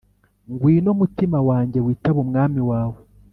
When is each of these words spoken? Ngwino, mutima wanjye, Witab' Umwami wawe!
Ngwino, 0.51 0.91
mutima 1.01 1.37
wanjye, 1.49 1.77
Witab' 1.85 2.21
Umwami 2.23 2.61
wawe! 2.69 2.97